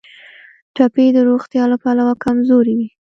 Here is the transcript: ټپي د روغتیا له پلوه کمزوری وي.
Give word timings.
ټپي 0.75 1.05
د 1.15 1.17
روغتیا 1.29 1.63
له 1.71 1.77
پلوه 1.83 2.13
کمزوری 2.23 2.73
وي. 2.79 2.89